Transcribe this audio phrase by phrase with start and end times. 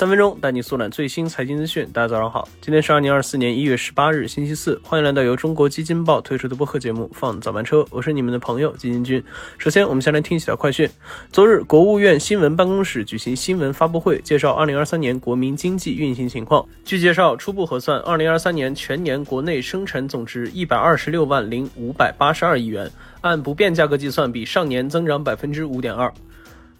[0.00, 1.86] 三分钟带你速览最新财经资讯。
[1.92, 4.80] 大家早上好，今天是二零二四年一月十八日，星期四。
[4.82, 9.22] 欢迎来到由中国基金报推出的播客节目《放早班车》，我是你们的朋友基金君。
[9.58, 10.88] 首先，我们先来听几条快讯。
[11.30, 16.66] 昨日，国务院新闻办公室举行新闻发布会，介绍二零二三年国民经济运行情况。
[16.82, 22.90] 据介绍，初步核算，二零二三年全年国内生产总值一百二十六万零五百八十二亿元，
[23.20, 26.10] 按不变价格计算，比上年增长百分之五点二。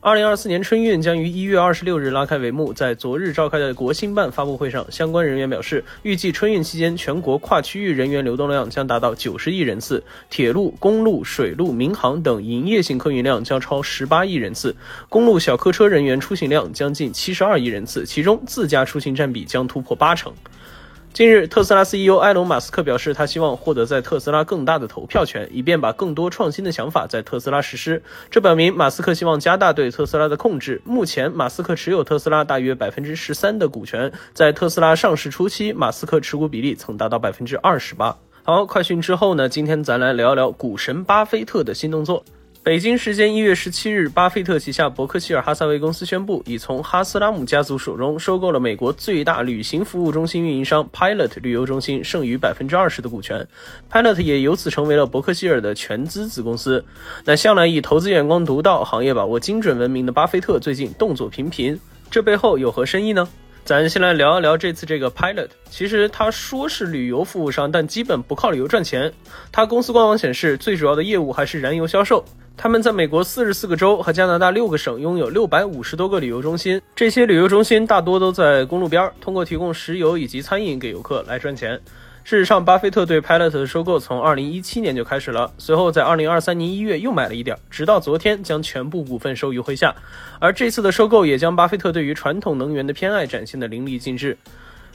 [0.03, 2.73] 二零二四年春运将于一月二十六日拉开帷幕。
[2.73, 14.75] 在昨日召开的国新办发布会上，相关人员表示，预计春运期间全国跨区域人员流动量将达到九十亿人次，铁路、公路、水路、民航等营业性客运量将超十八亿人次，
[15.11, 20.33] 公路小客车人员出行量将近七十二亿人次，其中自驾出行占比将突破八成。
[21.13, 28.01] 近日，特斯拉 CEO 埃隆·马斯克表示，他希望获得在特斯拉更大的投票权，以便把更多创新的想法在特斯拉实施。
[28.31, 30.81] 这表明马斯克希望加大对特斯拉的控制。
[30.85, 38.17] 目前，马斯克持有特斯拉大约百分之十三的股权，在特斯拉上市初期，马斯克持股比例曾达到百分之二十八。
[38.45, 39.49] 好，快讯之后呢？
[39.49, 42.25] 今天咱来聊聊股神巴菲特的新动作。
[42.63, 53.49] 北京时间一月十七日，巴菲特旗下伯克希尔哈撒韦公司宣布，已从哈斯拉姆家族手中收购了美国最大旅行服务中心运营商 Pilot 旅游中心剩余百分之二十的股权
[53.91, 56.85] ，Pilot 也由此成为了伯克希尔的全资子公司。
[57.25, 63.27] 那向来以投资眼光独到、行业把握精准闻名的巴菲特，最近动作频频，这背后有何深意呢？
[63.65, 65.49] 咱先来聊一聊这次这个 Pilot。
[65.71, 69.11] 其实他说是旅游服务商，但基本不靠旅游赚钱。
[69.51, 72.23] 他公司官网显示，最主要的业务还是燃油销售。
[72.63, 81.81] 他们在美国四十四个州和加拿大六个省拥有六百五十多个旅游中心，这些旅游中心大多都在公路边，通过提供石油以及餐饮给游客来赚钱。
[82.23, 89.97] 事实上，巴菲特对 Pilot 的收购从二零一七年就开始了，随后在二零二三年一月又买了一点，直到昨天将全部股份收于麾下。
[90.39, 94.37] 而这次的收购也将巴菲特对于传统能源的偏爱展现得淋漓尽致。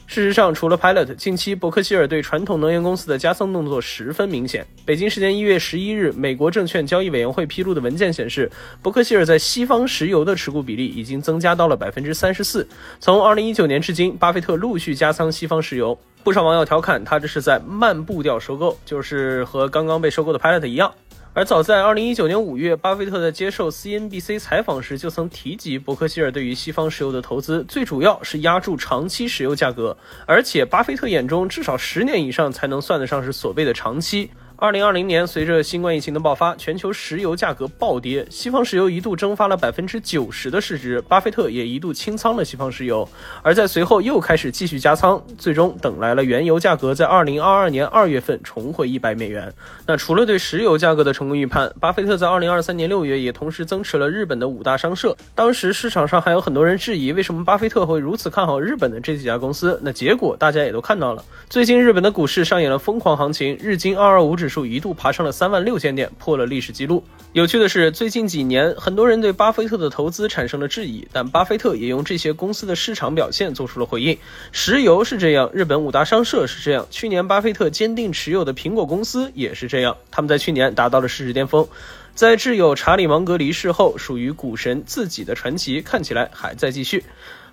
[0.08, 4.66] 事实上，除了 Pilot，近期伯克希尔对传统能源公司的加仓动作十分明显。
[4.86, 8.50] 北京时间一月十一日，美国证券交易委员会披露的文件显示，
[8.82, 12.66] 伯克希尔在西方石油的持股比例已经增加到了百分之三十四。
[13.00, 15.98] 从二零一九年至今，巴菲特陆续加仓西方石油。
[16.24, 20.92] 不少网友调侃他这是在慢步调收购，就是和刚刚被收购的 Pilot 一样。
[21.36, 34.32] 而早在二零一九年五月，巴菲特在接受 CNBC 采访时就曾提及，伯克希尔对于西方石油的投资最主要是压住长期石油价格，而且巴菲特眼中至少十年以上才能算得上是所谓的长期。
[34.66, 43.08] 二零二零年，随着新冠疫情的爆发，全球石油价格暴跌，西方石油一度蒸发了百分之九十的市值，巴菲特也一度清仓了西方石油，
[43.44, 49.54] 而在随后又开始继续加仓，最终等来了原油价格在二零二二年二月份重回一百美元。
[49.86, 55.16] 那除了对石油价格的成功预判，巴菲特在二零二三年六月也同时增持了日本的五大商社。
[55.36, 59.80] 当时市场上还有很多人质疑，为什么巴菲特会如此看好日本的这几家公司？
[59.84, 64.50] 那结果大家也都看到了，最近日本的股市上演了疯狂行情，日经二二五指。
[64.55, 67.04] 数数一度爬上了三万六千点，破了历史记录。
[67.34, 74.18] 有趣的是，最近几年，很多人对巴菲特的投资产生了质疑，但巴菲特也用这些公司的市场表现做出了回应。
[74.54, 81.68] 石油是这样，日本五大商社是这样，去年巴菲特坚定持有的苹果公司也是这样，他们在去年达到了市值巅峰。
[82.14, 87.04] 在挚友查理芒格离世后，属于股神自己的传奇看起来还在继续。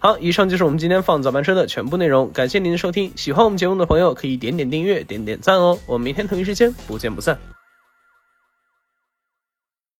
[0.03, 3.13] 好，以上就是我们今天放早班车的全部内容，感谢您的收听。
[3.15, 5.79] 喜欢我们节目的朋友可以点点订阅，点点赞哦。
[5.87, 7.62] 我们明天同一时间不见不散。